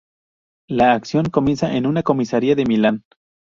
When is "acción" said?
0.93-1.25